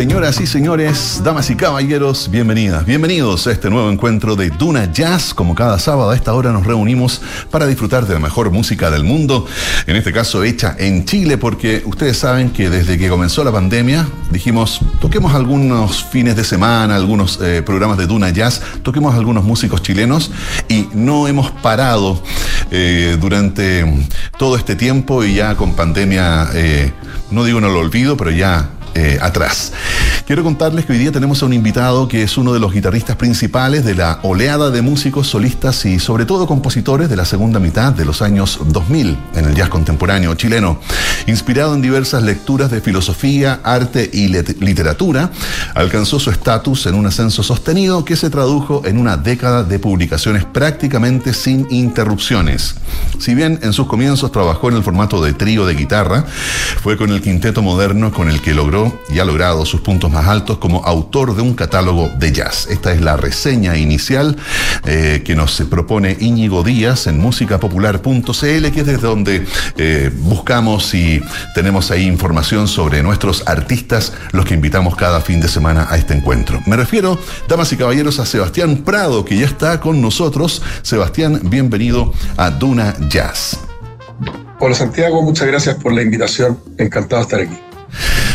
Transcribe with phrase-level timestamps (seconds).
[0.00, 5.34] Señoras y señores, damas y caballeros, bienvenidas, bienvenidos a este nuevo encuentro de Duna Jazz.
[5.34, 9.04] Como cada sábado a esta hora nos reunimos para disfrutar de la mejor música del
[9.04, 9.44] mundo,
[9.86, 14.08] en este caso hecha en Chile, porque ustedes saben que desde que comenzó la pandemia
[14.30, 19.82] dijimos, toquemos algunos fines de semana, algunos eh, programas de Duna Jazz, toquemos algunos músicos
[19.82, 20.30] chilenos
[20.70, 22.22] y no hemos parado
[22.70, 23.84] eh, durante
[24.38, 26.90] todo este tiempo y ya con pandemia, eh,
[27.30, 29.72] no digo no lo olvido, pero ya eh, atrás.
[30.26, 33.16] Quiero contarles que hoy día tenemos a un invitado que es uno de los guitarristas
[33.16, 37.92] principales de la oleada de músicos solistas y sobre todo compositores de la segunda mitad
[37.92, 40.80] de los años 2000 en el jazz contemporáneo chileno.
[41.26, 45.30] Inspirado en diversas lecturas de filosofía, arte y literatura,
[45.74, 50.44] alcanzó su estatus en un ascenso sostenido que se tradujo en una década de publicaciones
[50.44, 52.76] prácticamente sin interrupciones.
[53.18, 56.24] Si bien en sus comienzos trabajó en el formato de trío de guitarra,
[56.82, 60.26] fue con el quinteto moderno con el que logró y ha logrado sus puntos más
[60.26, 62.66] altos como autor de un catálogo de jazz.
[62.70, 64.36] Esta es la reseña inicial
[64.84, 71.22] eh, que nos propone Íñigo Díaz en musicapopular.cl, que es desde donde eh, buscamos y
[71.54, 76.14] tenemos ahí información sobre nuestros artistas, los que invitamos cada fin de semana a este
[76.14, 76.60] encuentro.
[76.66, 80.62] Me refiero, damas y caballeros, a Sebastián Prado, que ya está con nosotros.
[80.82, 83.58] Sebastián, bienvenido a Duna Jazz.
[84.58, 86.58] Hola Santiago, muchas gracias por la invitación.
[86.76, 87.69] Encantado de estar aquí.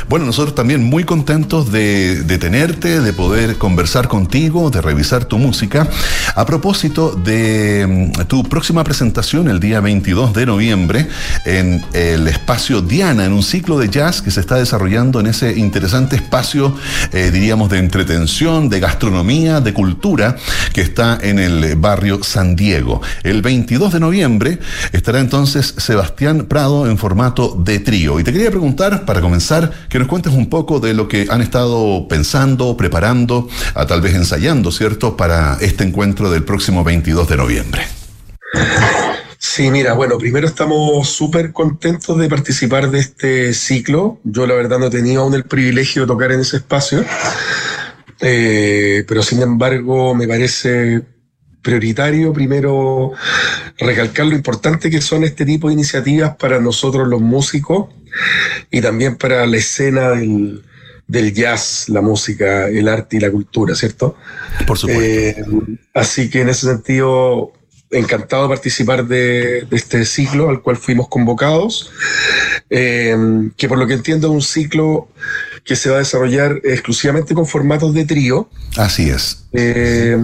[0.07, 5.89] Bueno, nosotros también muy contentos de, tenerte, de poder conversar contigo, de revisar tu música.
[6.35, 11.07] A propósito de mm, tu próxima presentación el día 22 de noviembre
[11.45, 15.57] en el espacio Diana, en un ciclo de jazz que se está desarrollando en ese
[15.57, 16.75] interesante espacio,
[17.11, 20.35] eh, diríamos, de entretención, de gastronomía, de cultura,
[20.73, 23.01] que está en el barrio San Diego.
[23.23, 24.59] El 22 de noviembre
[24.91, 28.19] estará entonces Sebastián Prado en formato de trío.
[28.19, 29.44] Y te quería preguntar, para comenzar,
[29.89, 34.15] que nos cuentes un poco de lo que han estado pensando, preparando, a tal vez
[34.15, 37.81] ensayando, ¿cierto?, para este encuentro del próximo 22 de noviembre.
[39.37, 44.19] Sí, mira, bueno, primero estamos súper contentos de participar de este ciclo.
[44.23, 47.05] Yo la verdad no tenido aún el privilegio de tocar en ese espacio,
[48.21, 51.03] eh, pero sin embargo me parece
[51.61, 53.11] prioritario primero
[53.77, 57.87] recalcar lo importante que son este tipo de iniciativas para nosotros los músicos
[58.71, 64.15] y también para la escena del, jazz, la música, el arte y la cultura, ¿cierto?
[64.65, 65.03] Por supuesto.
[65.03, 65.35] Eh,
[65.93, 67.53] así que en ese sentido,
[67.91, 71.91] encantado de participar de, este ciclo al cual fuimos convocados,
[72.69, 73.15] eh,
[73.57, 75.09] que por lo que entiendo es un ciclo
[75.63, 78.49] que se va a desarrollar exclusivamente con formatos de trío.
[78.77, 79.45] Así es.
[79.53, 80.17] Eh,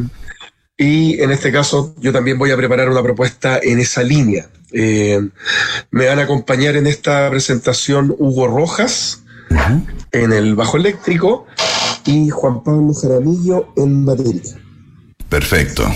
[0.78, 4.48] y en este caso yo también voy a preparar una propuesta en esa línea.
[4.72, 5.20] Eh,
[5.92, 9.24] me van a acompañar en esta presentación Hugo Rojas
[10.12, 11.46] en el bajo eléctrico
[12.06, 14.42] y Juan Pablo Jaramillo en batería.
[15.28, 15.90] Perfecto,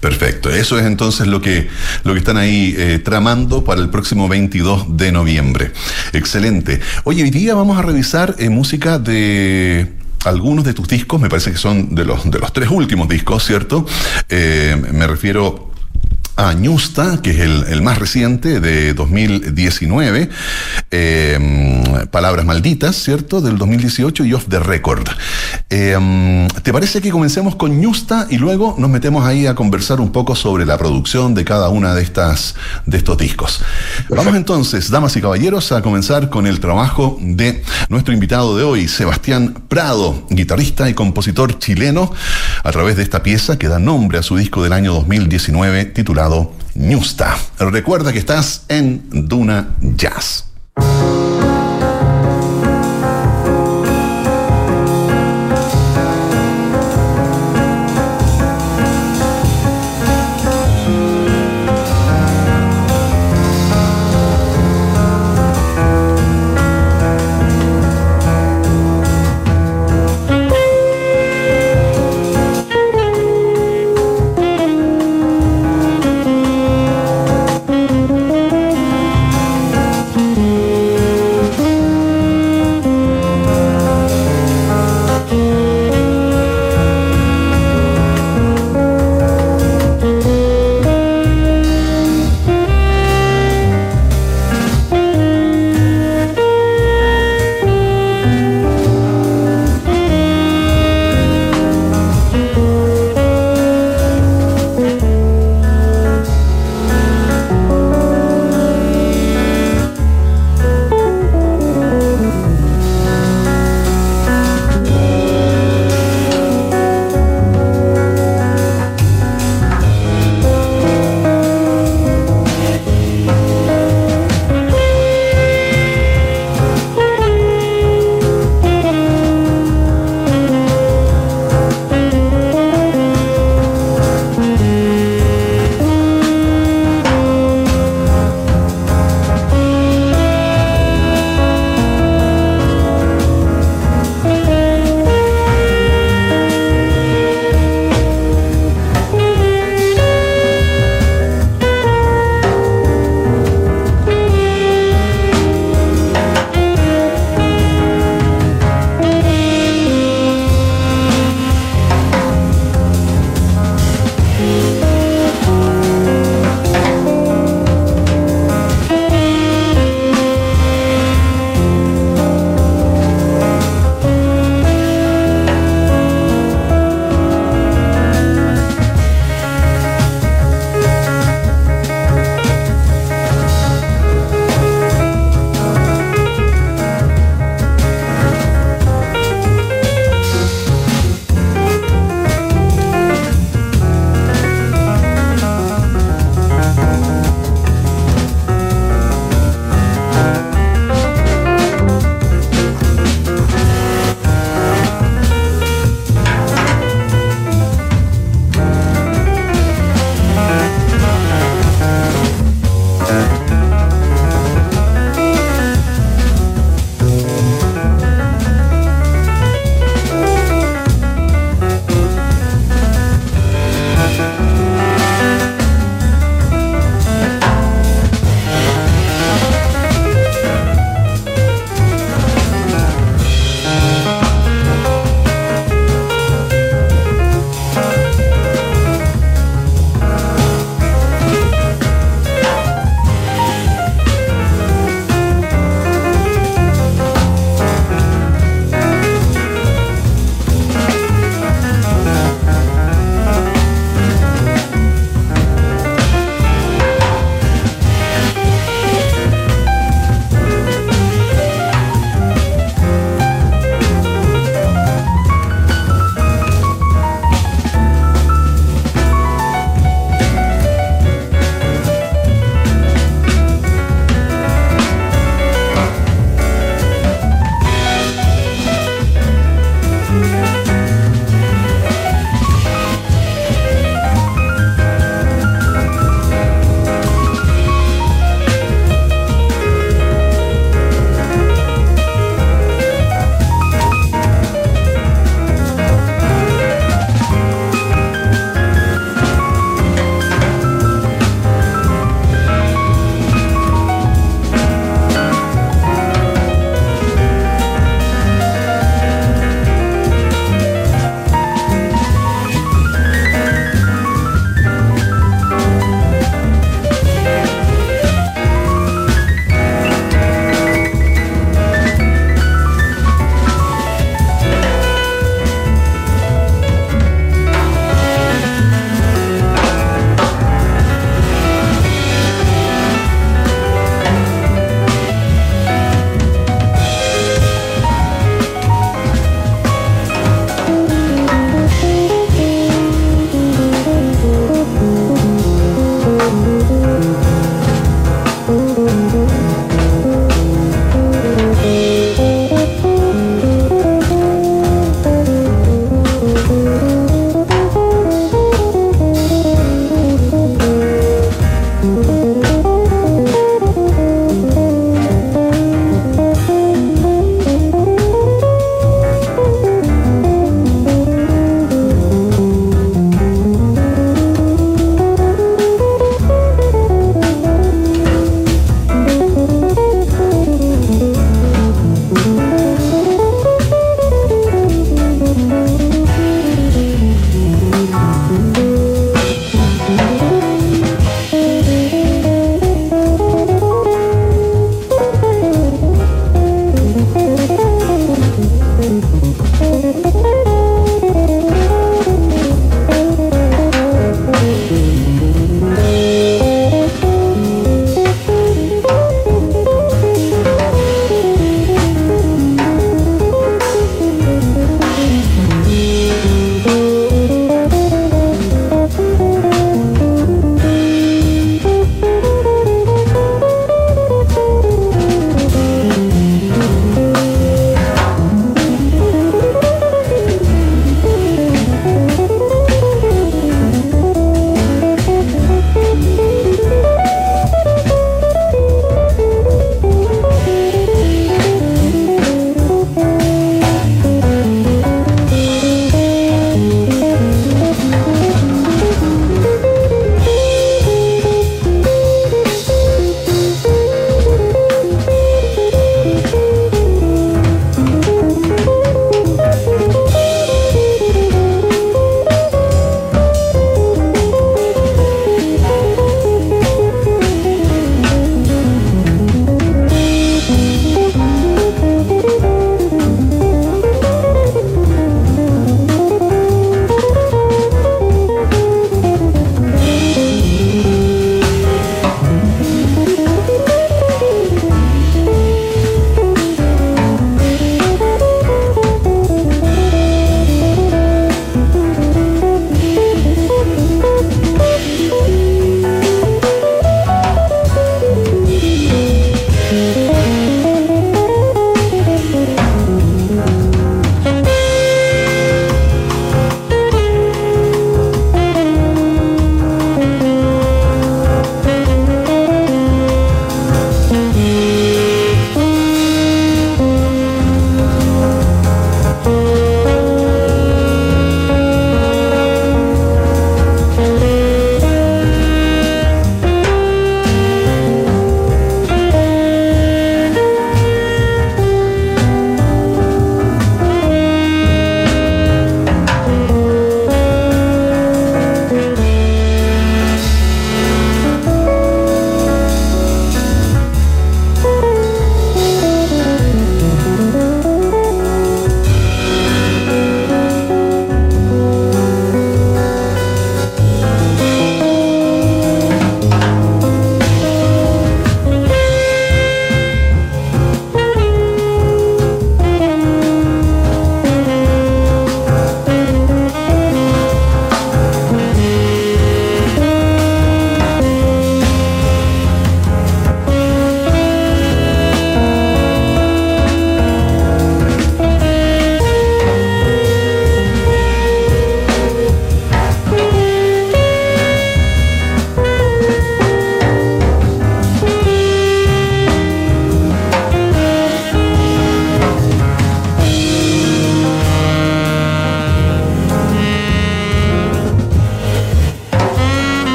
[0.00, 0.50] perfecto.
[0.50, 1.68] Eso es entonces lo que,
[2.02, 5.72] lo que están ahí eh, tramando para el próximo 22 de noviembre.
[6.12, 6.80] Excelente.
[7.04, 9.92] Oye, hoy día vamos a revisar eh, música de
[10.24, 13.44] algunos de tus discos, me parece que son de los, de los tres últimos discos,
[13.44, 13.84] ¿cierto?
[14.28, 15.71] Me refiero
[16.36, 20.30] a Ñusta, que es el, más reciente de 2019,
[20.90, 23.40] em, Palabras Malditas, ¿cierto?
[23.40, 25.08] Del 2018 y Off the Record.
[25.68, 30.10] Em, ¿Te parece que comencemos con Ñusta y luego nos metemos ahí a conversar un
[30.10, 32.54] poco sobre la producción de cada una de, estas,
[32.86, 33.60] de estos discos?
[34.08, 38.88] Vamos entonces, damas y caballeros, a comenzar con el trabajo de nuestro invitado de hoy,
[38.88, 42.12] Sebastián Prado, guitarrista y compositor chileno,
[42.64, 46.21] a través de esta pieza que da nombre a su disco del año 2019 titulado
[46.74, 47.36] Ñusta.
[47.58, 50.44] Recuerda que estás en Duna Jazz.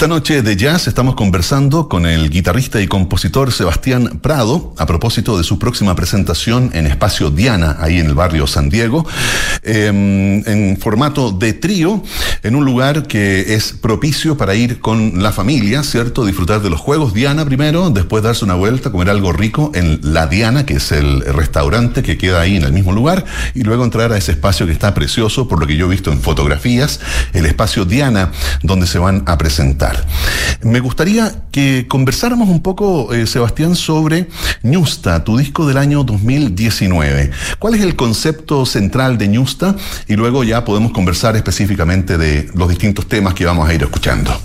[0.00, 5.36] Esta noche de jazz estamos conversando con el guitarrista y compositor Sebastián Prado a propósito
[5.36, 9.06] de su próxima presentación en Espacio Diana, ahí en el barrio San Diego,
[9.62, 12.02] em, en formato de trío,
[12.42, 16.24] en un lugar que es propicio para ir con la familia, ¿cierto?
[16.24, 20.26] Disfrutar de los juegos Diana primero, después darse una vuelta, comer algo rico en La
[20.28, 24.14] Diana, que es el restaurante que queda ahí en el mismo lugar, y luego entrar
[24.14, 27.00] a ese espacio que está precioso, por lo que yo he visto en fotografías,
[27.34, 29.89] el espacio Diana, donde se van a presentar
[30.62, 34.28] me gustaría que conversáramos un poco, eh, Sebastián, sobre
[34.62, 37.30] Ñusta, tu disco del año 2019.
[37.58, 39.76] ¿Cuál es el concepto central de Ñusta?
[40.06, 44.38] Y luego ya podemos conversar específicamente de los distintos temas que vamos a ir escuchando.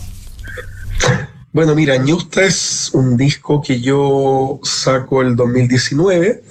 [1.52, 6.44] Bueno, mira, Ñusta es un disco que yo saco el 2019.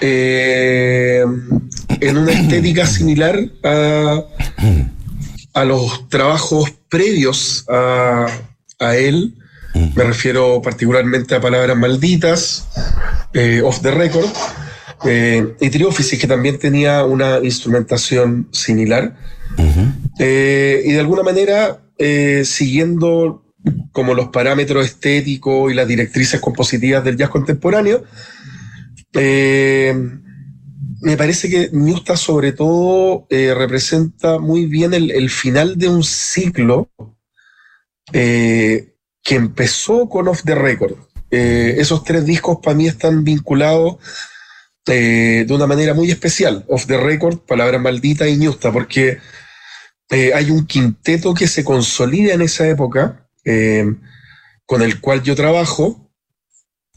[0.00, 1.24] Eh,
[2.00, 4.22] en una estética similar a,
[5.54, 8.26] a los trabajos previos a,
[8.96, 9.34] él.
[9.94, 12.68] Me refiero particularmente a palabras malditas,
[13.32, 14.28] eh, off the record,
[15.04, 19.16] eh, y Triófisis, que también tenía una instrumentación similar.
[20.18, 21.80] Eh, y de alguna manera,
[22.44, 23.44] siguiendo
[23.92, 28.04] como los parámetros estéticos y las directrices compositivas del jazz contemporáneo,
[31.02, 36.90] me parece que Newsta sobre todo eh, representa muy bien el, final de un ciclo
[38.12, 40.94] eh, que empezó con Off the Record.
[41.30, 43.96] Eh, esos tres discos para mí están vinculados
[44.86, 46.64] de una manera muy especial.
[46.68, 49.18] Off the Record, Palabra Maldita y Newsta, porque
[50.10, 53.28] hay un quinteto que se consolida en esa época,
[54.66, 56.01] con el cual yo trabajo,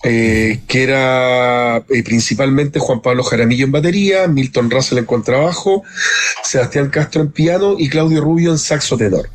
[0.03, 5.83] eh, que era eh, principalmente Juan Pablo Jaramillo en batería, Milton Russell en contrabajo,
[6.43, 9.29] Sebastián Castro en piano y Claudio Rubio en saxo tenor.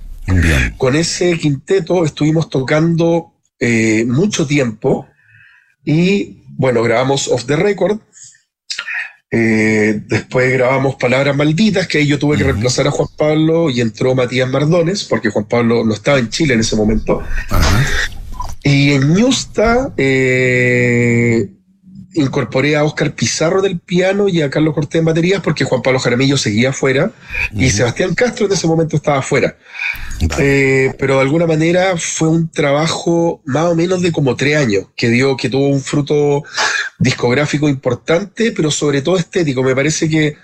[0.76, 5.08] Con ese quinteto estuvimos tocando eh, mucho tiempo
[5.84, 7.98] y bueno, grabamos Off the Record.
[9.30, 14.14] después grabamos Palabras Malditas, que ahí yo tuve que reemplazar a Juan Pablo y entró
[14.14, 17.22] Matías Mardones, porque Juan Pablo no estaba en Chile en ese momento.
[18.62, 21.50] Y en Ñusta eh,
[22.14, 25.98] incorporé a Oscar Pizarro del piano y a Carlos Cortés en baterías porque Juan Pablo
[25.98, 27.12] Jaramillo seguía afuera
[27.52, 29.56] y Sebastián Castro en ese momento estaba afuera.
[30.38, 34.86] Eh, pero de alguna manera fue un trabajo más o menos de como tres años
[34.96, 36.42] que dio, que tuvo un fruto
[36.98, 39.62] discográfico importante, pero sobre todo estético.
[39.62, 40.36] Me parece que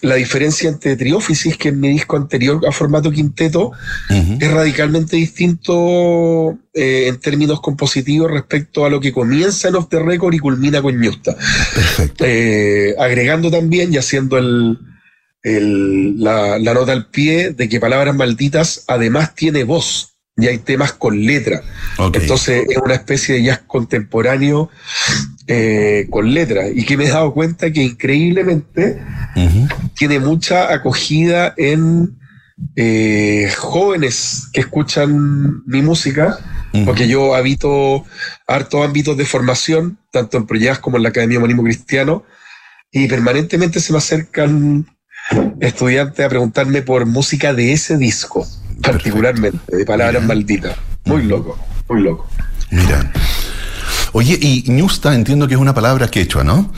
[0.00, 3.72] la diferencia entre Triófisis, que es mi disco anterior a formato quinteto,
[4.08, 9.98] es radicalmente distinto eh, en términos compositivos respecto a lo que comienza en Off the
[9.98, 11.36] Record y culmina con Ñusta.
[12.20, 14.78] Eh, agregando también y haciendo el,
[16.22, 21.20] la, nota al pie de que Palabras Malditas además tiene voz y hay temas con
[21.20, 21.62] letra.
[21.98, 24.70] Entonces es una especie de jazz contemporáneo
[25.48, 26.68] eh, con letra.
[26.68, 29.02] Y que me he dado cuenta que increíblemente
[29.94, 32.16] tiene mucha acogida en
[32.76, 36.38] eh, jóvenes que escuchan mi música,
[36.84, 38.04] porque yo habito
[38.46, 42.24] hartos ámbitos de formación, tanto en Proyas como en la Academia Homónimo Cristiano,
[42.92, 44.86] y permanentemente se me acercan
[45.60, 48.46] estudiantes a preguntarme por música de ese disco,
[48.82, 50.76] particularmente, de palabras malditas.
[51.04, 52.28] Muy loco, muy loco.
[52.70, 53.12] Mira.
[54.12, 56.72] Oye, y ñusta entiendo que es una palabra quechua, ¿no?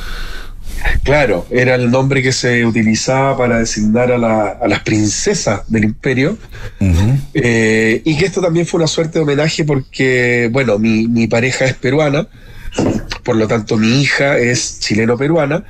[1.02, 6.38] Claro, era el nombre que se utilizaba para designar a, las princesas del imperio.
[7.34, 11.74] Eh, y que esto también fue una suerte de homenaje porque, bueno, mi, pareja es
[11.74, 12.28] peruana,
[13.24, 15.64] por lo tanto mi hija es chileno-peruana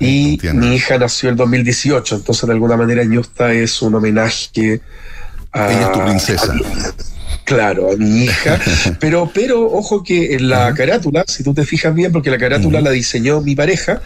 [0.00, 5.11] y mi hija nació en 2018, entonces de alguna manera Ñusta es un homenaje a...
[5.54, 6.54] Ella es tu princesa.
[7.44, 8.58] Claro, a mi hija.
[9.00, 12.80] Pero, pero ojo que en la carátula, si tú te fijas bien, porque la carátula
[12.80, 14.00] la diseñó mi pareja,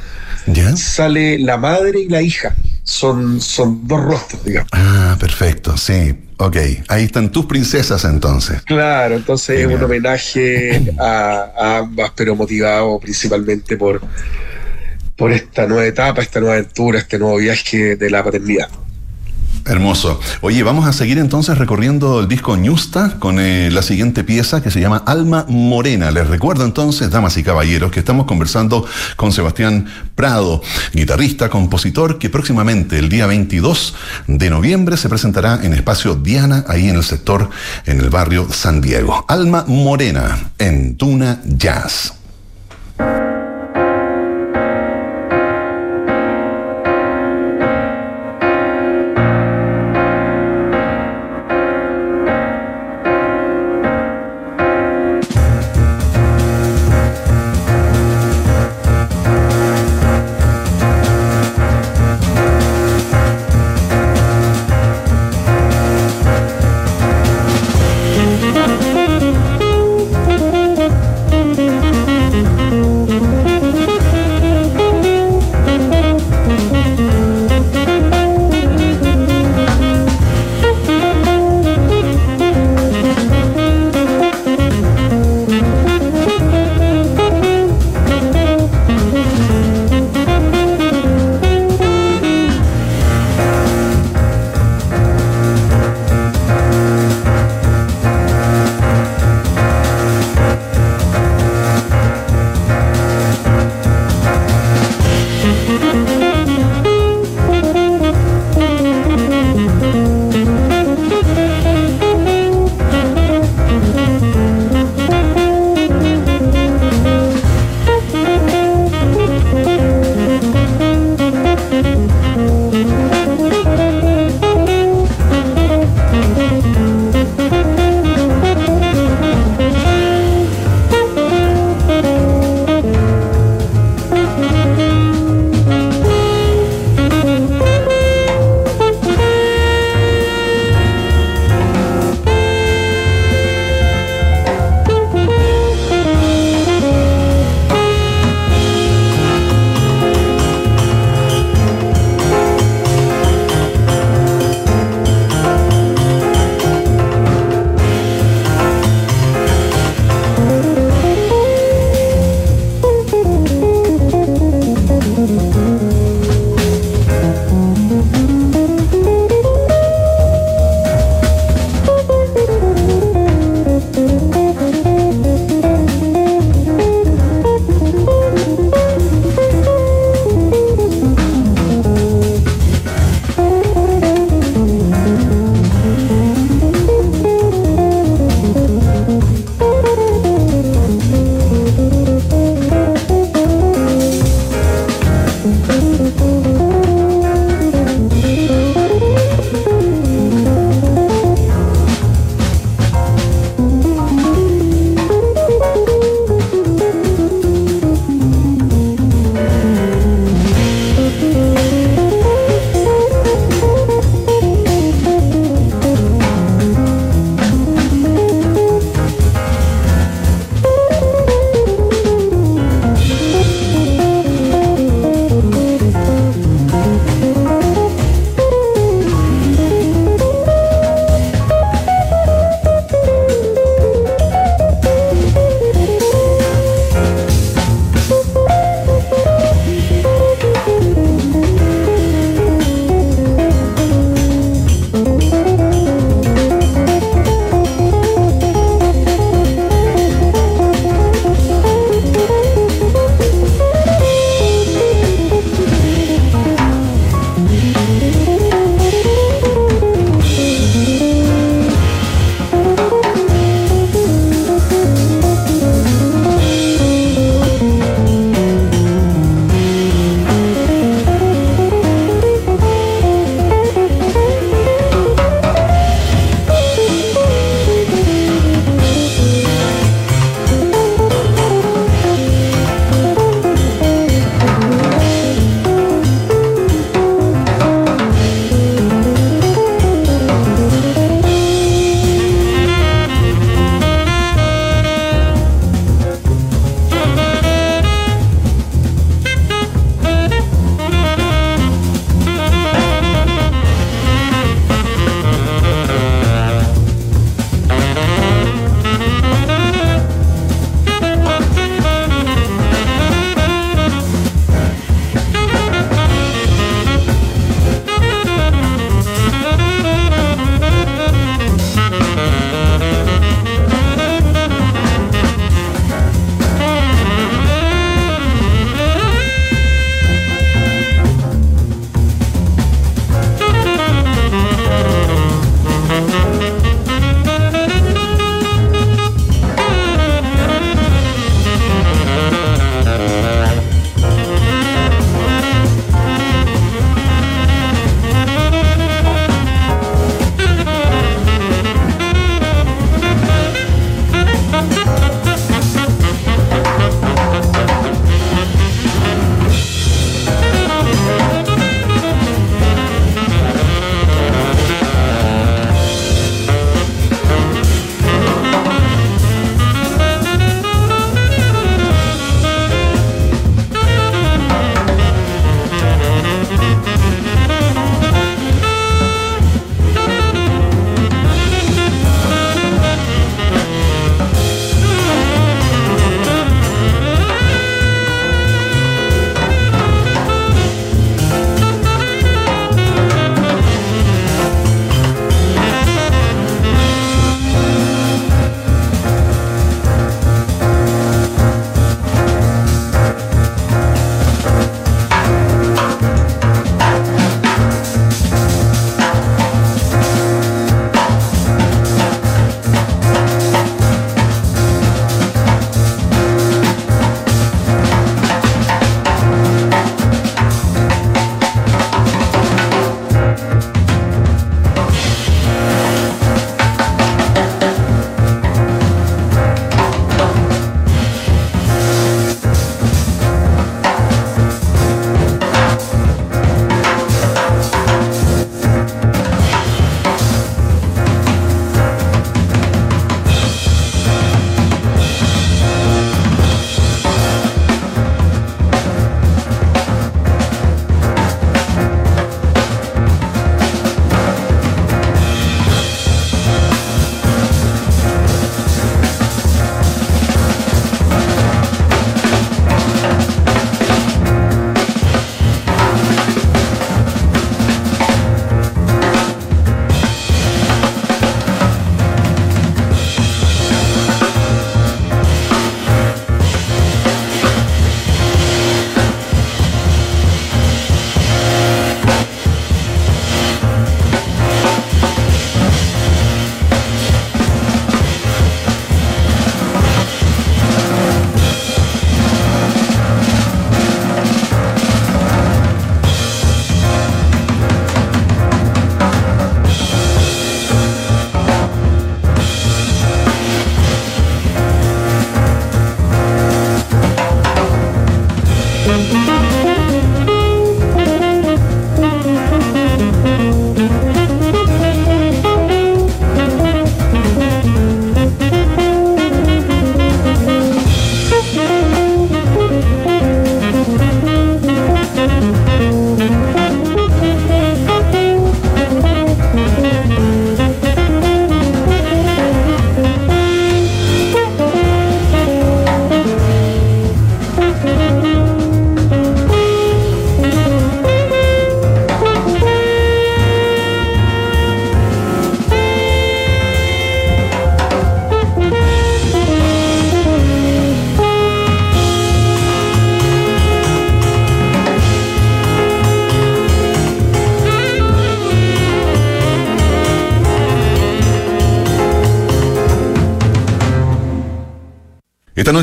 [0.74, 2.54] sale la madre y la hija.
[2.82, 4.70] Son, son dos rostros, digamos.
[4.72, 6.14] Ah, perfecto, sí.
[6.38, 6.56] Ok,
[6.88, 8.62] ahí están tus princesas entonces.
[8.62, 14.00] Claro, entonces es un homenaje a, ambas, pero motivado principalmente por,
[15.16, 18.68] por esta nueva etapa, esta nueva aventura, este nuevo viaje de la paternidad.
[19.66, 20.20] Hermoso.
[20.42, 24.70] Oye, vamos a seguir entonces recorriendo el disco Ñusta con eh, la siguiente pieza que
[24.70, 26.12] se llama Alma Morena.
[26.12, 32.30] Les recuerdo entonces, damas y caballeros, que estamos conversando con Sebastián Prado, guitarrista, compositor, que
[32.30, 33.94] próximamente, el día 22
[34.28, 37.50] de noviembre, se presentará en Espacio Diana, ahí en el sector,
[37.86, 39.24] en el barrio San Diego.
[39.26, 42.14] Alma Morena, en Tuna Jazz.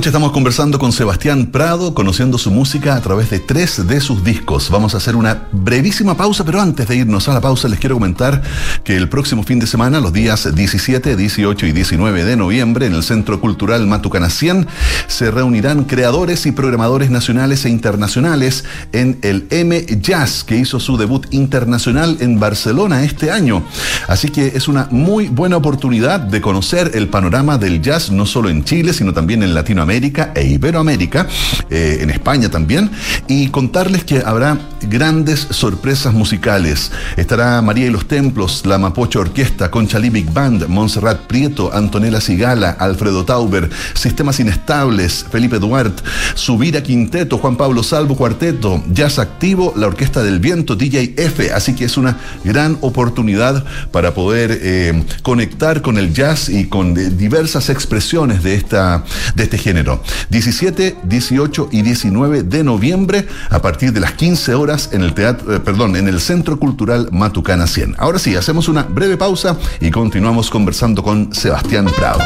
[0.09, 4.69] Estamos conversando con Sebastián Prado, conociendo su música a través de tres de sus discos.
[4.69, 7.95] Vamos a hacer una brevísima pausa, pero antes de irnos a la pausa les quiero
[7.95, 8.41] comentar
[8.83, 12.95] que el próximo fin de semana, los días 17, 18 y 19 de noviembre, en
[12.95, 14.67] el Centro Cultural Matucana 100,
[15.07, 20.97] se reunirán creadores y programadores nacionales e internacionales en el M Jazz, que hizo su
[20.97, 23.63] debut internacional en Barcelona este año.
[24.07, 28.49] Así que es una muy buena oportunidad de conocer el panorama del jazz, no solo
[28.49, 31.27] en Chile, sino también en Latinoamérica E Iberoamérica,
[31.69, 32.89] eh, en España también,
[33.27, 34.57] y contarles que habrá
[34.89, 36.91] grandes sorpresas musicales.
[37.17, 42.71] Estará María y los Templos, la Mapocho Orquesta, Conchalí Big Band, Montserrat Prieto, Antonella Sigala,
[42.71, 46.03] Alfredo Tauber, Sistemas Inestables, Felipe Duarte,
[46.35, 51.51] Subira Quinteto, Juan Pablo Salvo Cuarteto, Jazz Activo, la Orquesta del Viento, DJ F.
[51.51, 56.97] Así que es una gran oportunidad para poder eh, conectar con el jazz y con
[56.97, 59.03] eh, diversas expresiones de, esta,
[59.35, 60.01] de este género.
[60.29, 65.53] 17, 18 y 19 de noviembre a partir de las 15 horas en el teatro,
[65.55, 67.95] eh, perdón, en el Centro Cultural Matucana 100.
[67.99, 72.19] Ahora sí, hacemos una breve pausa y continuamos conversando con Sebastián Prado.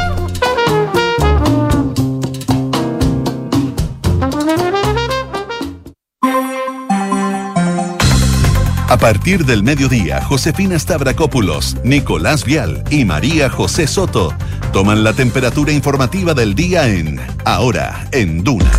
[8.89, 14.33] A partir del mediodía, Josefina Stavrakopoulos, Nicolás Vial y María José Soto
[14.71, 18.71] toman la temperatura informativa del día en Ahora, en Duna.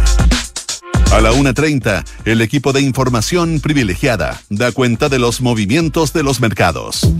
[1.11, 6.40] A la 1.30, el equipo de información privilegiada da cuenta de los movimientos de los
[6.40, 7.11] mercados.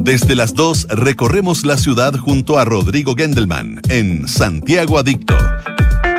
[0.00, 5.36] Desde las 2 recorremos la ciudad junto a Rodrigo Gendelman en Santiago Adicto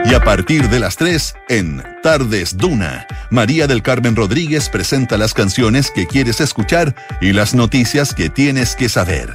[0.05, 5.33] y a partir de las 3, en Tardes Duna, María del Carmen Rodríguez presenta las
[5.33, 9.33] canciones que quieres escuchar y las noticias que tienes que saber.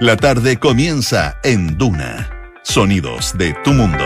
[0.00, 2.30] La tarde comienza en Duna.
[2.62, 4.04] Sonidos de tu mundo.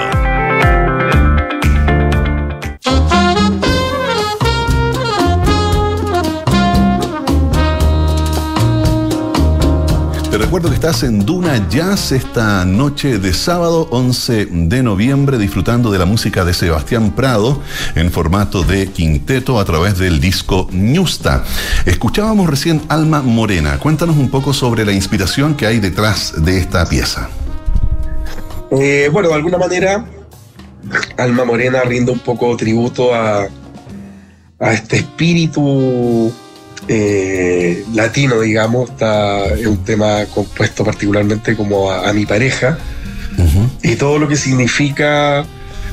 [10.37, 15.91] Te recuerdo que estás en Duna Jazz esta noche de sábado 11 de noviembre disfrutando
[15.91, 17.63] de la música de Sebastián Prado
[17.95, 21.43] en formato de quinteto a través del disco Ñusta.
[21.87, 23.79] Escuchábamos recién Alma Morena.
[23.79, 27.31] Cuéntanos un poco sobre la inspiración que hay detrás de esta pieza.
[28.73, 30.05] Eh, bueno, de alguna manera
[31.17, 33.49] Alma Morena rinde un poco tributo a,
[34.59, 36.31] a este espíritu
[36.89, 42.79] eh, latino, digamos, está, es un tema compuesto particularmente como a, mi pareja.
[43.83, 45.45] Y todo lo que significa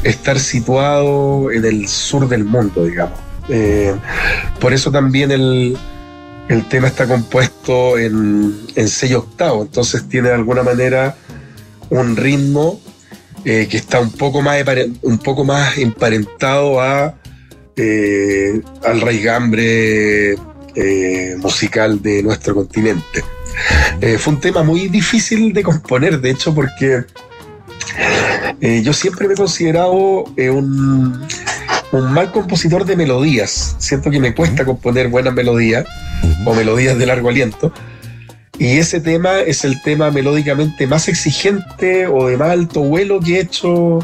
[0.04, 3.20] estar situado en el sur del mundo, digamos.
[3.50, 3.94] Eh,
[4.60, 5.78] por eso también el,
[6.48, 11.18] el tema está compuesto en, en sello octavo, entonces tiene de alguna manera
[11.90, 12.80] un ritmo
[13.44, 14.64] eh, que está un poco más,
[15.02, 17.16] un poco más emparentado a,
[18.84, 20.38] al raigambre
[20.76, 23.24] eh, musical de nuestro continente.
[24.02, 27.04] Eh, fue un tema muy difícil de componer, de hecho, porque
[28.60, 31.28] eh, yo siempre me he considerado un,
[31.92, 33.76] un, mal compositor de melodías.
[33.78, 35.86] Siento que me cuesta componer buenas melodías
[36.44, 37.72] o melodías de largo aliento.
[38.58, 43.36] Y ese tema es el tema melódicamente más exigente o de más alto vuelo que
[43.36, 44.00] he hecho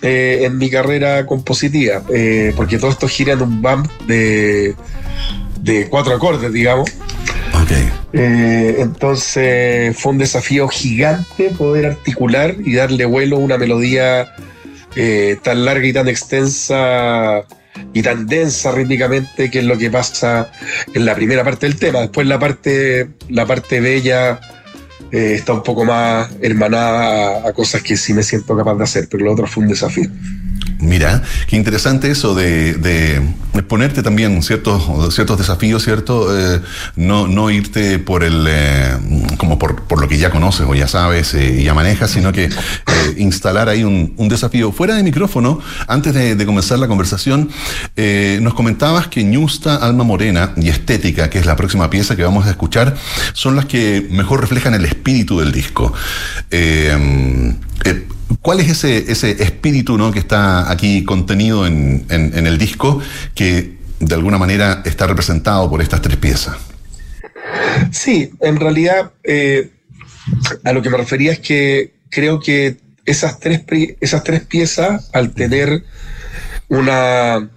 [0.00, 2.02] en mi carrera compositiva,
[2.54, 4.76] porque todo esto gira en un bump de
[5.66, 6.90] de cuatro acordes, digamos.
[8.12, 14.32] Eh, entonces fue un desafío gigante poder articular y darle vuelo a una melodía
[14.94, 17.44] eh, tan larga y tan extensa
[17.92, 20.50] y tan densa rítmicamente, que es lo que pasa
[20.94, 22.00] en la primera parte del tema.
[22.00, 24.40] Después la parte, la parte bella
[25.10, 28.84] eh, está un poco más hermanada a, a, cosas que sí me siento capaz de
[28.84, 30.08] hacer, pero lo otro fue un desafío.
[30.78, 33.22] Mira, qué interesante eso de, de
[33.62, 36.36] ponerte también ciertos, ciertos desafíos, ¿cierto?
[36.36, 36.60] Eh,
[36.96, 38.96] no, no irte por el, eh,
[39.38, 42.32] como por, por, lo que ya conoces o ya sabes eh, y ya manejas, sino
[42.32, 42.50] que
[43.16, 44.72] instalar ahí un, desafío.
[44.72, 47.48] Fuera de micrófono, antes de, de comenzar la conversación,
[48.40, 52.46] nos comentabas que Ñusta, Alma Morena y Estética, que es la próxima pieza que vamos
[52.46, 52.96] a escuchar,
[53.32, 55.92] son las que mejor reflejan el espíritu del disco.
[58.42, 60.12] ¿Cuál es ese, ese espíritu ¿no?
[60.12, 63.00] que está aquí contenido en, en, el disco
[63.34, 66.56] que de alguna manera está representado por estas tres piezas?
[67.92, 69.70] Sí, en realidad eh,
[70.64, 73.62] a lo que me refería es que creo que esas tres,
[74.00, 75.84] esas tres piezas, al tener
[76.68, 77.48] una,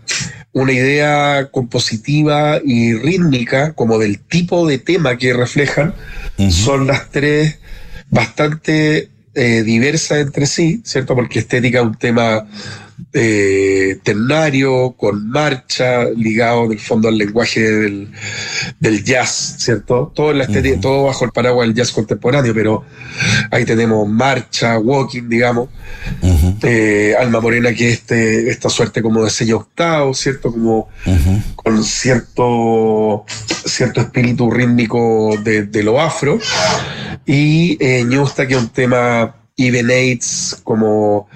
[0.54, 5.96] una idea compositiva y rítmica, como del tipo de tema que reflejan,
[6.50, 7.58] son las tres
[8.12, 11.16] bastante eh, diversa entre sí, ¿cierto?
[11.16, 12.48] Porque estética es un tema
[13.14, 18.12] eh, ternario, con marcha, ligado en el fondo al lenguaje del,
[18.80, 20.12] del jazz, ¿cierto?
[20.14, 20.48] Todo, la
[20.80, 22.84] todo bajo el paraguas del jazz contemporáneo, pero
[23.52, 25.70] ahí tenemos marcha, walking, digamos.
[26.62, 30.52] Eh, Alma Morena, que es este, esta suerte como de sello octavo, ¿cierto?
[30.52, 30.90] Como
[31.56, 33.26] con cierto,
[33.66, 36.40] cierto espíritu rítmico de, de lo afro.
[37.26, 41.28] Y eh, Ñusta, que es un tema Even Aids, como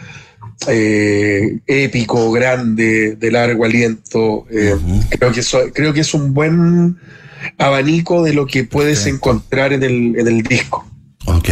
[0.68, 4.46] eh, épico, grande, de largo aliento.
[4.50, 4.76] Eh,
[5.10, 5.42] creo, que
[5.74, 6.98] creo que es un buen
[7.58, 10.88] abanico de lo que puedes encontrar en el, en el disco.
[11.26, 11.50] Ok.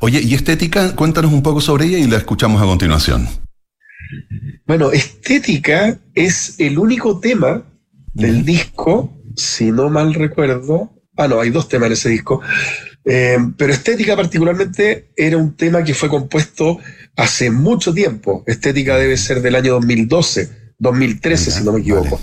[0.00, 0.94] Oye, ¿y estética?
[0.94, 3.28] Cuéntanos un poco sobre ella y la escuchamos a continuación.
[4.66, 7.62] Bueno, estética es el único tema
[8.14, 10.92] del disco, si no mal recuerdo.
[11.16, 12.40] Ah, no, hay dos temas en ese disco.
[13.08, 16.80] Eh, pero estética particularmente era un tema que fue compuesto
[17.14, 18.42] hace mucho tiempo.
[18.46, 22.20] Estética debe ser del año 2012, 2013 si no me equivoco.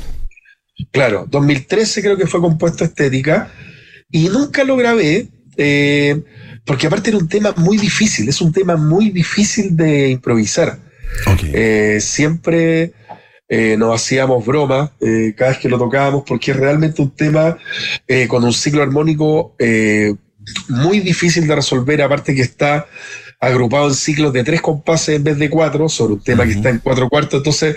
[0.92, 3.50] Claro, 2013 creo que fue compuesto estética
[4.12, 6.22] y nunca lo grabé eh,
[6.66, 10.80] porque aparte era un tema muy difícil, es un tema muy difícil de improvisar.
[11.54, 12.92] Eh, siempre
[13.78, 14.90] nos hacíamos bromas
[15.38, 17.56] cada vez que lo tocábamos porque es realmente un tema
[18.28, 19.56] con un ciclo armónico
[20.70, 22.88] muy difícil de resolver, aparte que está
[23.40, 26.70] agrupado en ciclos de tres compases en vez de cuatro, sobre un tema que está
[26.70, 27.76] en cuatro cuartos, entonces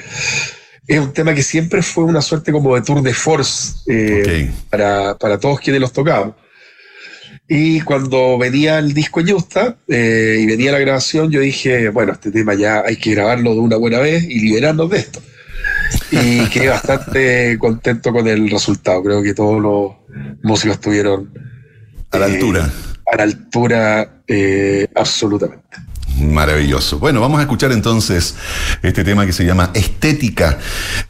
[0.87, 5.17] es un tema que siempre fue una suerte como de tour de force eh, para,
[5.41, 6.37] todos quienes los tocábamos.
[7.49, 12.13] Y cuando venía el disco en Justa eh, y venía la grabación, yo dije, bueno,
[12.13, 15.23] este tema ya hay que grabarlo de una buena vez y liberarnos de esto.
[16.11, 19.03] Y quedé bastante contento con el resultado.
[19.03, 19.93] Creo que todos los
[20.43, 21.46] músicos estuvieron
[22.17, 22.71] a la altura.
[23.13, 25.77] A la altura, eh, absolutamente.
[26.19, 26.99] Maravilloso.
[26.99, 28.37] Bueno, vamos a escuchar entonces
[28.83, 30.59] este tema que se llama Estética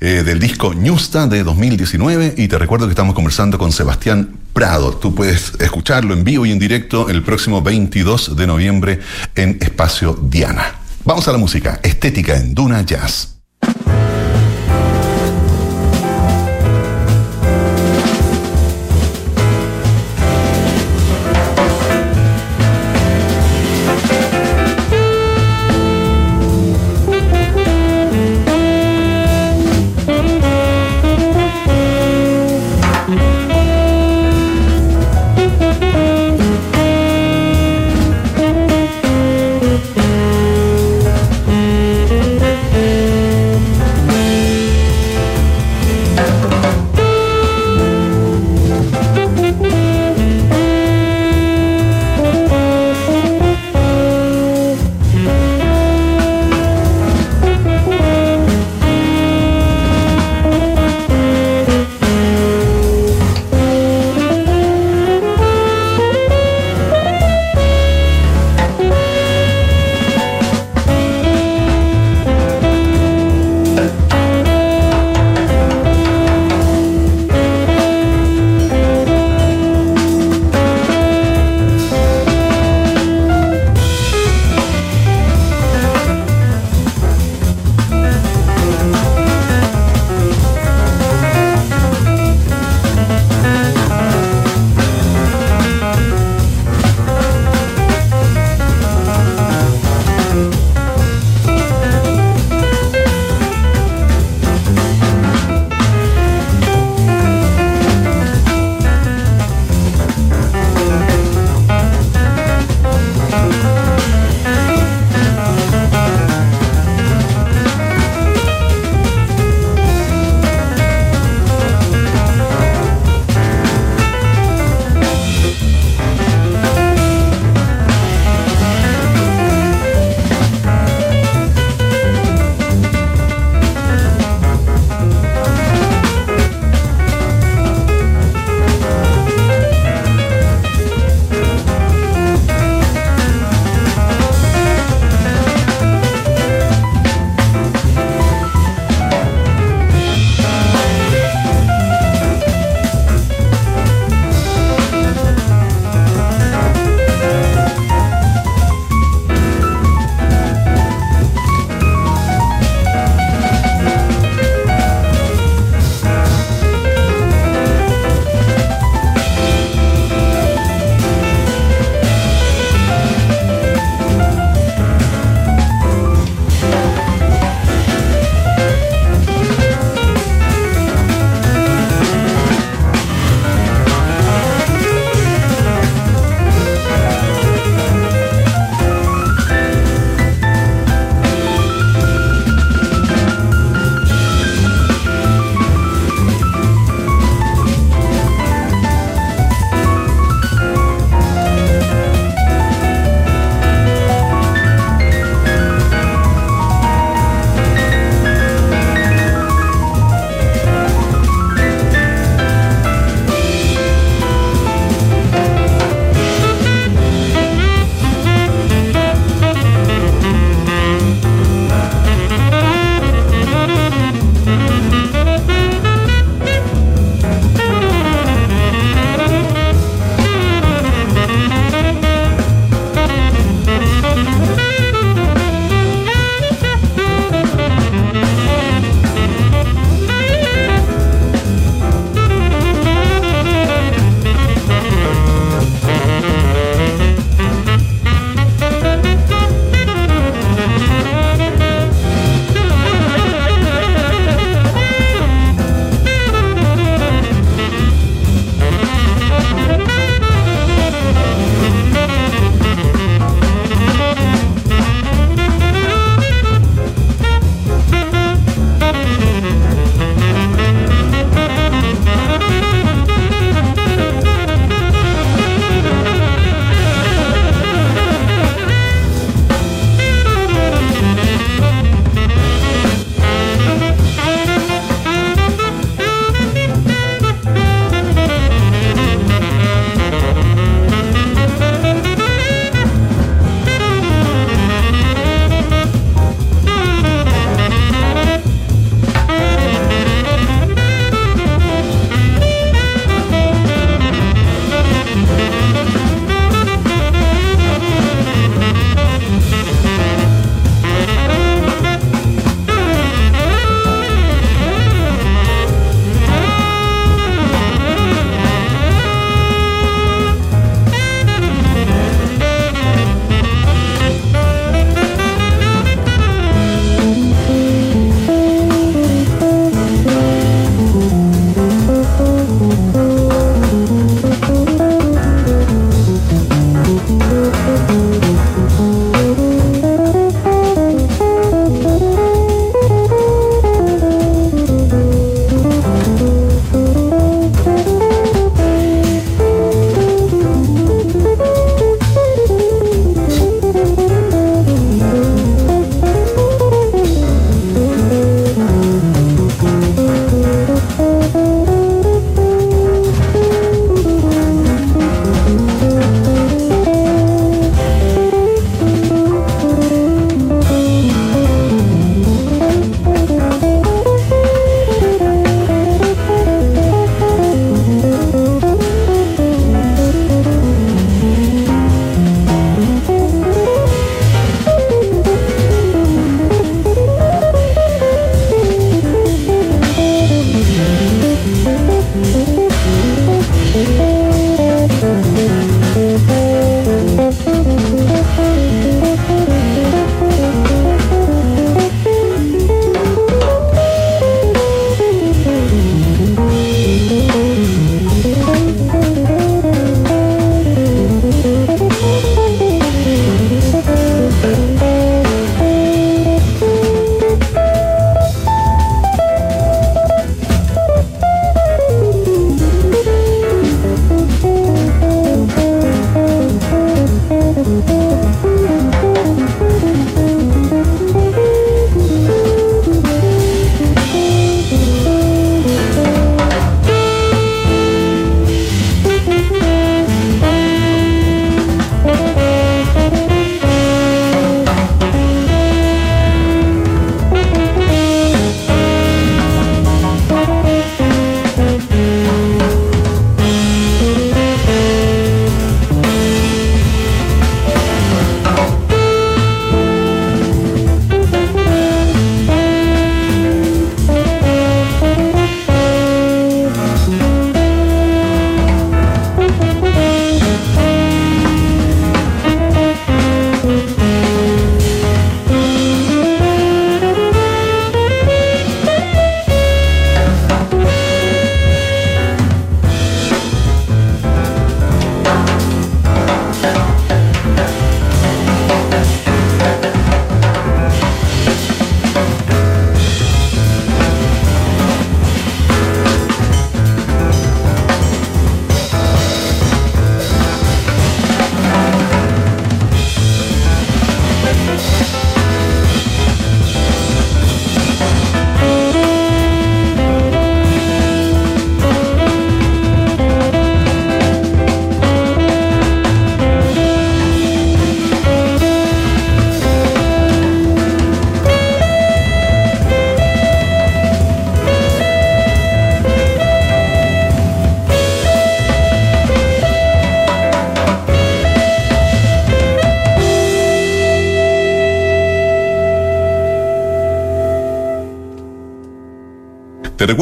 [0.00, 4.96] eh, del disco Ñusta de 2019 y te recuerdo que estamos conversando con Sebastián Prado.
[4.96, 9.00] Tú puedes escucharlo en vivo y en directo el próximo 22 de noviembre
[9.36, 10.74] en Espacio Diana.
[11.04, 13.35] Vamos a la música, Estética en Duna Jazz.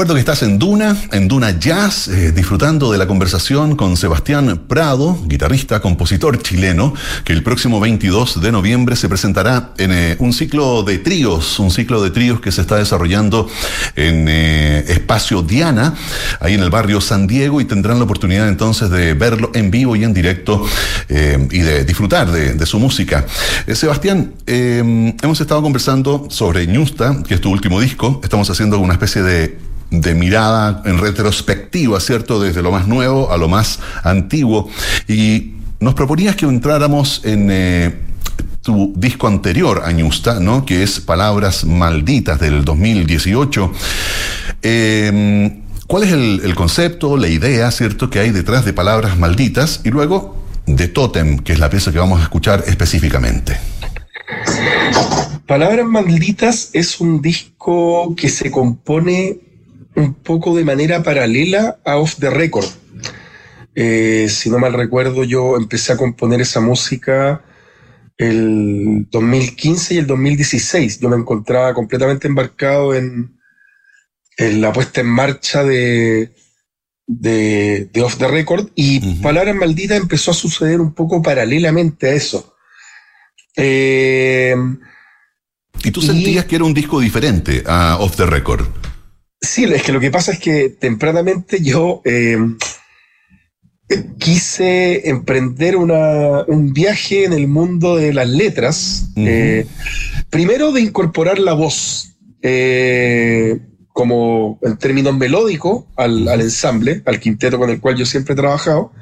[0.04, 4.64] Recuerdo que estás en Duna, en Duna Jazz, eh, disfrutando de la conversación con Sebastián
[4.68, 6.92] Prado, guitarrista, compositor chileno,
[7.24, 11.70] que el próximo 22 de noviembre se presentará en eh, un ciclo de tríos, un
[11.70, 13.48] ciclo de tríos que se está desarrollando
[13.96, 15.94] en eh, Espacio Diana,
[16.38, 19.96] ahí en el barrio San Diego, y tendrán la oportunidad entonces de verlo en vivo
[19.96, 20.66] y en directo
[21.08, 23.24] y de disfrutar de, de su música.
[23.72, 29.22] Sebastián, hemos estado conversando sobre Ñusta, que es tu último disco, estamos haciendo una especie
[29.22, 32.40] de de mirada en retrospectiva, ¿cierto?
[32.40, 34.70] Desde lo más nuevo a lo más antiguo.
[35.08, 37.94] Y nos proponías que entráramos en eh,
[38.62, 40.64] tu disco anterior, Añusta, ¿no?
[40.64, 43.72] Que es Palabras Malditas del 2018.
[44.62, 49.82] Em, ¿Cuál es el, el, concepto, la idea, ¿cierto?, que hay detrás de Palabras Malditas
[49.84, 53.58] y luego de Totem, que es la pieza que vamos a escuchar específicamente.
[55.46, 59.36] Palabras Malditas es un disco que se compone
[59.96, 62.68] un poco de manera paralela a Off the Record.
[63.74, 67.42] Eh, si no mal recuerdo, yo empecé a componer esa música
[68.16, 71.00] el 2015 y el 2016.
[71.00, 73.36] Yo me encontraba completamente embarcado en,
[74.38, 76.32] la puesta en marcha de,
[77.06, 82.54] de, Off the Record y Palabras Malditas empezó a suceder un poco paralelamente a eso.
[83.56, 84.56] Eh,
[85.82, 88.66] ¿Y tú sentías que era un disco diferente a Off the Record?
[89.44, 92.38] Sí, es que lo que pasa es que tempranamente yo eh,
[94.18, 99.10] quise emprender un viaje en el mundo de las letras.
[99.16, 99.66] Eh,
[100.30, 103.60] primero de incorporar la voz eh,
[103.92, 108.92] como en términos melódicos al, ensamble, al quinteto con el cual yo siempre he trabajado.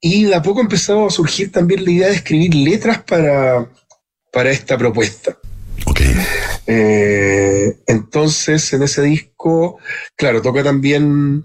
[0.00, 3.70] y de a poco empezó a surgir también la idea de escribir letras para,
[4.32, 5.38] para esta propuesta.
[6.66, 9.78] Eh, entonces, en ese disco,
[10.16, 11.44] claro, toca también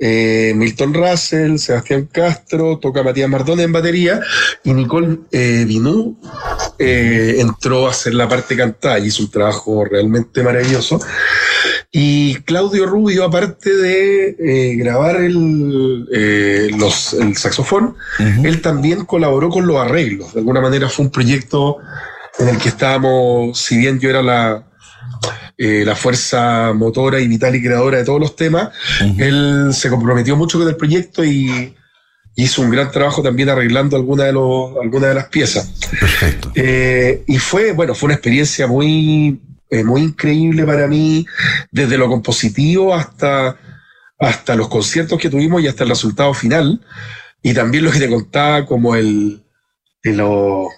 [0.00, 4.20] eh, Milton Russell, Sebastián Castro, toca Matías Mardone en batería
[4.62, 5.66] y Nicole eh,
[6.78, 11.00] eh, entró a hacer la parte cantada y hizo un trabajo realmente maravilloso.
[11.90, 16.04] Y Claudio Rubio, aparte de grabar el,
[16.78, 17.96] los, el saxofón,
[18.44, 20.34] él también colaboró con los arreglos.
[20.34, 21.78] De alguna manera fue un proyecto
[22.38, 24.64] en el que estábamos, si bien yo era la,
[25.56, 28.70] eh, la fuerza motora y vital y creadora de todos los temas,
[29.18, 31.74] él se comprometió mucho con el proyecto y
[32.36, 35.72] hizo un gran trabajo también arreglando algunas de, los, alguna de las piezas.
[35.98, 36.52] Perfecto.
[36.54, 41.26] Eh, y fue, bueno, fue una experiencia muy, eh, muy increíble para mí,
[41.72, 43.56] desde lo compositivo hasta,
[44.20, 46.80] hasta los conciertos que tuvimos y hasta el resultado final.
[47.42, 49.42] Y también lo que te contaba como el,
[50.04, 50.68] lo,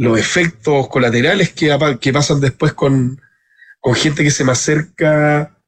[0.00, 3.20] los efectos colaterales que, que pasan después con,
[3.94, 5.58] gente que se me acerca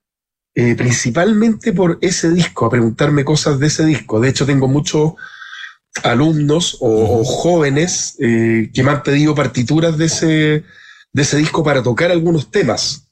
[0.54, 4.20] eh, principalmente por ese disco, a preguntarme cosas de ese disco.
[4.20, 5.12] De hecho, tengo muchos
[6.02, 10.64] alumnos o, jóvenes eh, que me han pedido partituras de ese,
[11.12, 13.10] de ese disco para tocar algunos temas.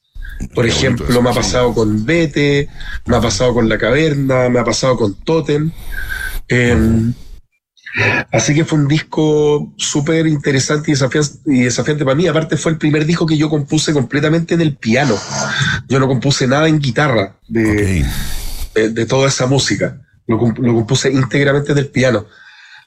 [0.55, 2.67] Por ejemplo, me ha pasado con Vete,
[3.05, 5.71] me ha pasado con La Caverna, me ha pasado con Totem.
[8.31, 12.27] Así que fue un disco súper interesante y desafiante, para mí.
[12.27, 15.17] Aparte fue el primer disco que yo compuse completamente en el piano.
[15.89, 18.05] Yo no compuse nada en guitarra de,
[18.75, 20.01] de, toda esa música.
[20.27, 22.27] Lo, compuse íntegramente en el piano.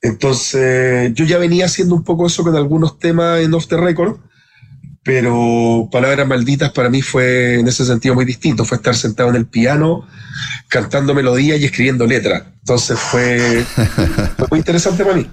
[0.01, 4.17] Entonces yo ya venía haciendo un poco eso con algunos temas en Off the Record,
[5.03, 8.63] pero Palabras Malditas para mí fue en ese sentido muy distinto.
[8.63, 10.07] Fue estar sentado en el piano
[10.69, 12.43] cantando melodías y escribiendo letras.
[12.61, 13.65] Entonces fue,
[14.49, 15.29] muy interesante para mí.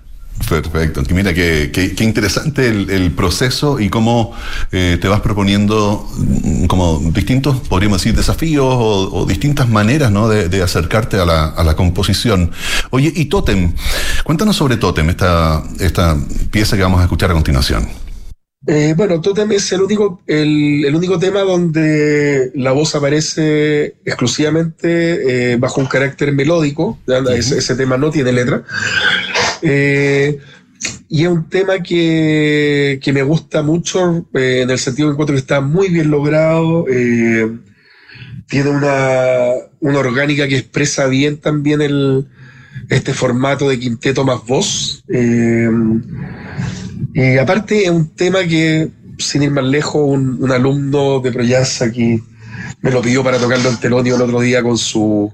[0.48, 1.02] Perfecto.
[1.14, 4.32] Mira, qué, qué, interesante el, proceso y cómo
[4.72, 10.28] eh, te vas proponiendo mm, como distintos, podríamos decir, desafíos o, distintas maneras ¿no?
[10.28, 12.50] de, acercarte a la, a la, composición.
[12.88, 13.74] Oye, y Totem,
[14.24, 16.16] cuéntanos sobre Totem, esta, esta
[16.50, 18.09] pieza que vamos a escuchar a continuación.
[18.66, 25.56] Eh, bueno, Totem es el único, el, único tema donde la voz aparece exclusivamente eh,
[25.56, 26.98] bajo un carácter melódico.
[27.34, 28.62] ese, tema no tiene letra.
[29.62, 30.38] Eh,
[31.08, 35.62] y es un tema que, me gusta mucho en el sentido que encuentro que está
[35.62, 36.84] muy bien logrado.
[38.46, 42.28] tiene una, una, orgánica que expresa bien también el,
[42.90, 45.02] este formato de quinteto más voz.
[47.12, 52.22] Y aparte es un tema que, sin ir más lejos, un, alumno de Proyasa aquí
[52.82, 55.32] me lo pidió para tocarlo en Telonio el otro día con su,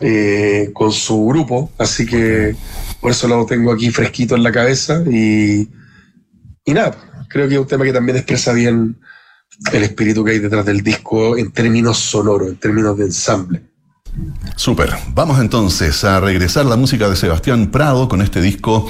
[0.00, 2.56] eh, con su grupo, así que
[3.00, 5.68] por eso lo tengo aquí fresquito en la cabeza y,
[6.64, 6.96] y nada,
[7.28, 8.96] creo que es un tema que también expresa bien
[9.72, 13.73] el espíritu que hay detrás del disco en términos sonoros, en términos de ensamble.
[14.56, 14.94] Súper.
[15.14, 18.86] Vamos entonces a regresar la música de Sebastián Prado con este disco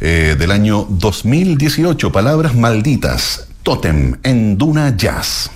[0.00, 5.50] eh, del año 2018, Palabras Malditas, Totem, en Duna Jazz.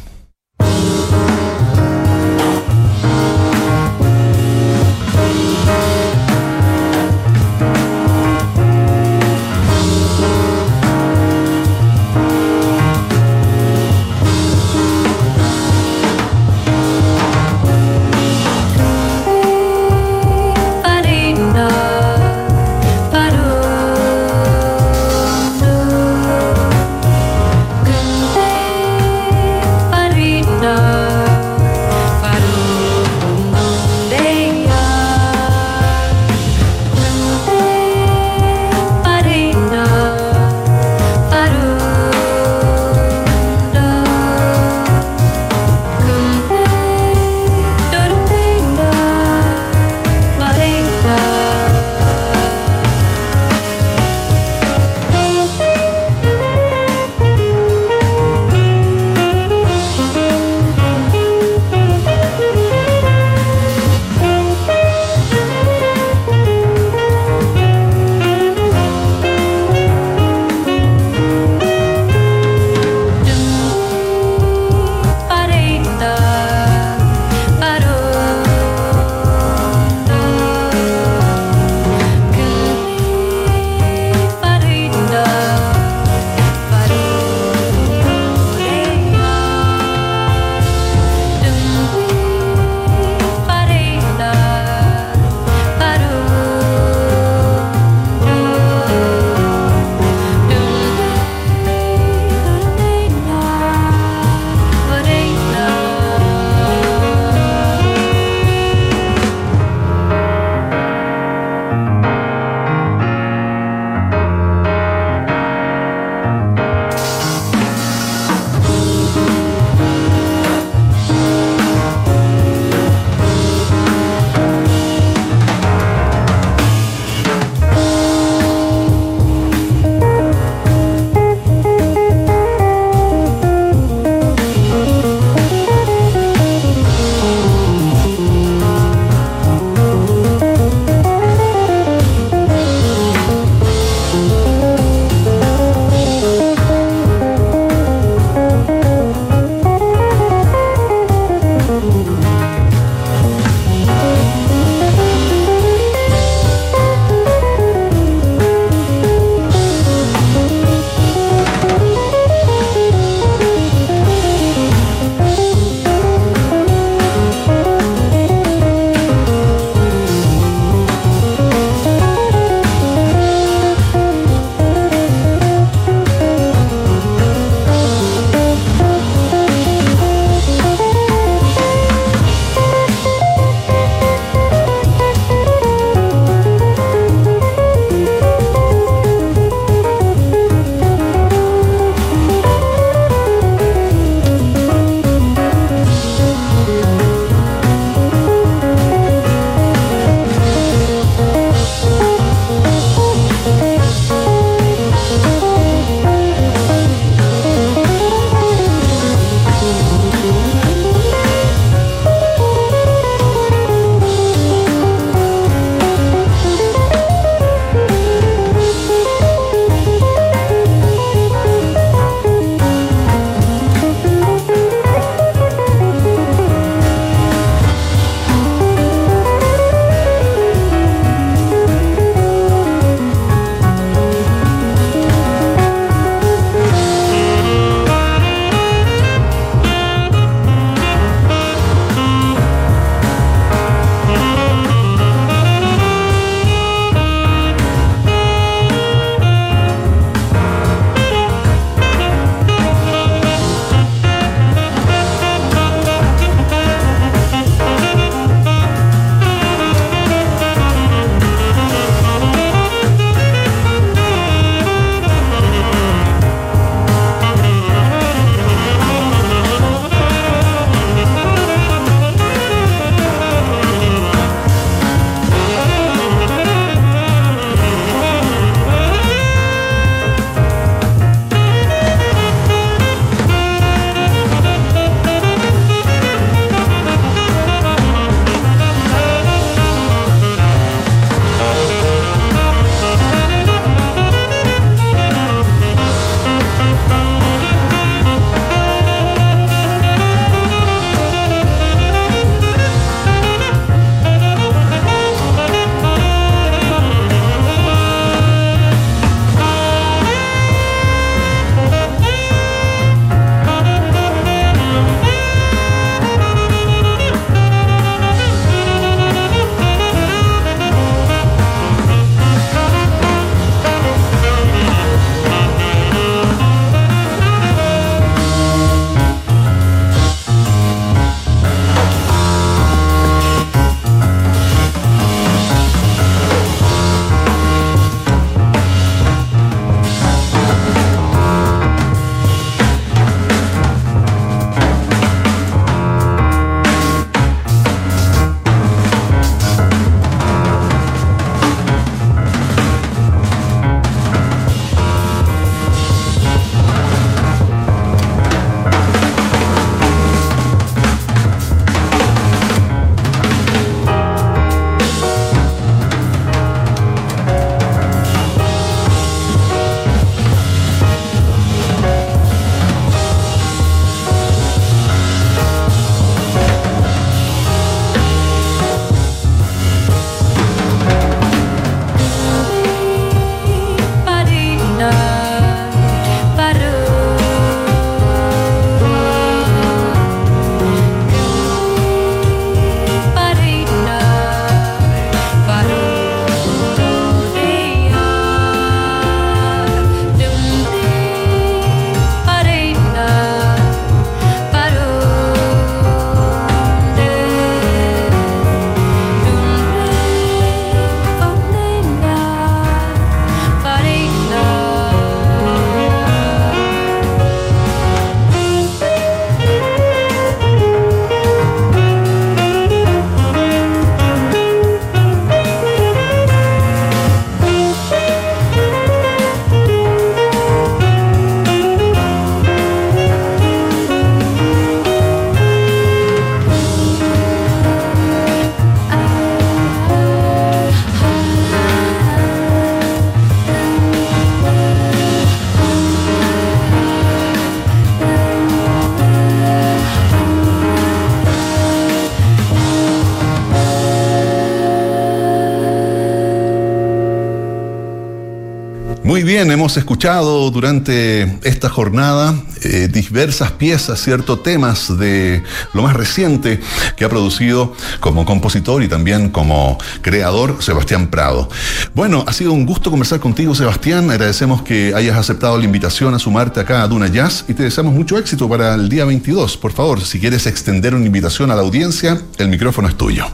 [459.52, 465.42] Hemos escuchado durante esta jornada eh, diversas piezas, ciertos temas de
[465.74, 466.60] lo más reciente
[466.96, 471.48] que ha producido como compositor y también como creador Sebastián Prado.
[471.94, 474.10] Bueno, ha sido un gusto conversar contigo, Sebastián.
[474.10, 477.94] Agradecemos que hayas aceptado la invitación a sumarte acá a Duna Jazz y te deseamos
[477.94, 479.56] mucho éxito para el día 22.
[479.56, 483.26] Por favor, si quieres extender una invitación a la audiencia, el micrófono es tuyo.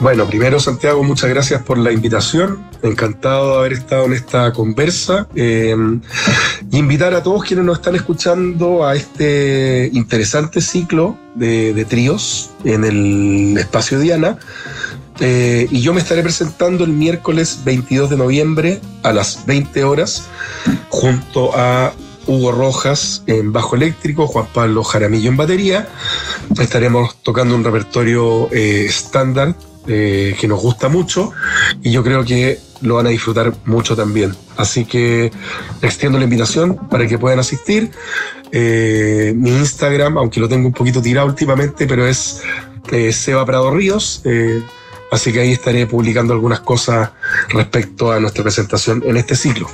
[0.00, 2.67] Bueno, primero Santiago, muchas gracias por la invitación.
[2.82, 5.28] Encantado de haber estado en esta conversa.
[5.34, 5.76] Eh,
[6.70, 12.84] y invitar a todos quienes nos están escuchando a este interesante ciclo de, tríos en
[12.84, 14.38] el espacio Diana.
[15.20, 20.28] Eh, y yo me estaré presentando el miércoles 22 de noviembre a las 20 horas
[20.90, 21.92] junto a
[22.28, 25.88] Hugo Rojas en bajo eléctrico, Juan Pablo Jaramillo en batería.
[26.60, 29.56] Estaremos tocando un repertorio eh, estándar
[29.86, 31.32] eh, que nos gusta mucho
[31.82, 34.34] y yo creo que lo van a disfrutar mucho también.
[34.56, 35.30] Así que
[35.82, 37.90] extiendo la invitación para que puedan asistir.
[38.52, 42.42] Eh, mi Instagram, aunque lo tengo un poquito tirado últimamente, pero es
[42.90, 44.22] eh, Seba Prado Ríos.
[45.10, 47.10] así que ahí estaré publicando algunas cosas
[47.48, 49.68] respecto a nuestra presentación en este ciclo.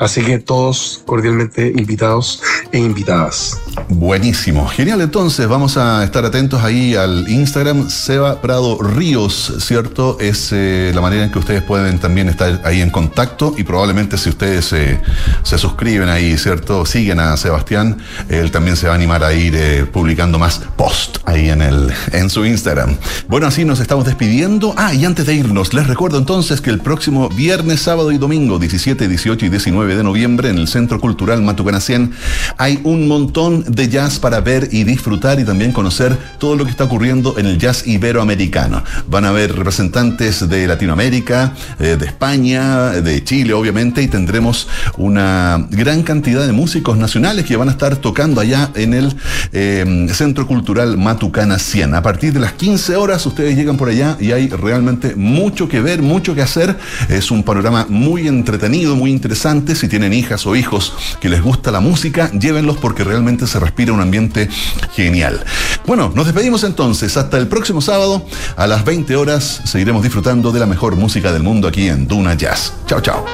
[0.00, 2.42] Así que todos cordialmente invitados
[2.72, 3.60] e invitadas.
[3.90, 4.66] Buenísimo.
[4.66, 10.16] Genial, entonces vamos a estar atentos ahí al Instagram Seba Prado Ríos, ¿cierto?
[10.18, 14.16] Es eh, la manera en que ustedes pueden también estar ahí en contacto y probablemente
[14.16, 14.98] si ustedes eh,
[15.42, 16.86] se suscriben ahí, ¿cierto?
[16.86, 17.98] Siguen a Sebastián,
[18.30, 21.92] él también se va a animar a ir eh, publicando más post ahí en, el,
[22.12, 22.96] en su Instagram.
[23.28, 24.72] Bueno, así nos estamos despidiendo.
[24.78, 28.58] Ah, y antes de irnos, les recuerdo entonces que el próximo viernes, sábado y domingo,
[28.58, 32.12] 17, 18 y 19 de noviembre en el Centro Cultural Matucanacien.
[32.56, 36.70] Hay un montón de jazz para ver y disfrutar y también conocer todo lo que
[36.70, 38.82] está ocurriendo en el jazz iberoamericano.
[39.08, 45.66] Van a haber representantes de Latinoamérica, eh, de España, de Chile, obviamente, y tendremos una
[45.70, 49.14] gran cantidad de músicos nacionales que van a estar tocando allá en el
[49.52, 51.94] eh, Centro Cultural Matucana 100.
[51.94, 55.80] A partir de las 15 horas ustedes llegan por allá y hay realmente mucho que
[55.80, 56.76] ver, mucho que hacer.
[57.08, 61.70] Es un panorama muy entretenido, muy interesante si tienen hijas o hijos que les gusta
[61.70, 64.48] la música, llévenlos porque realmente se respira un ambiente
[64.94, 65.42] genial.
[65.86, 67.16] Bueno, nos despedimos entonces.
[67.16, 68.24] Hasta el próximo sábado
[68.56, 72.34] a las 20 horas seguiremos disfrutando de la mejor música del mundo aquí en Duna
[72.34, 72.74] Jazz.
[72.86, 73.24] Chao, chao.